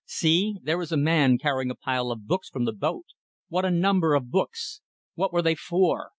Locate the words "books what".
4.31-5.31